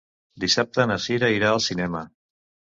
Dissabte 0.43 0.87
na 0.93 0.97
Sira 1.05 1.31
irà 1.37 1.53
al 1.53 1.63
cinema. 1.69 2.05